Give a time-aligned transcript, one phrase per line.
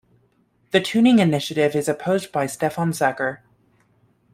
[0.71, 3.41] The tuning initiative is opposed by Stefan Zucker.